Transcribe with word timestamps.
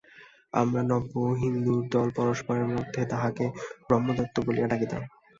আমরা 0.53 0.81
নব্যহিন্দুর 0.91 1.81
দল 1.91 2.07
পরস্পরের 2.17 2.67
মধ্যে 2.73 3.01
তাঁহাকে 3.11 3.45
ব্রহ্মদৈত্য 3.87 4.35
বলিয়া 4.45 4.67
ডাকিতাম। 4.69 5.01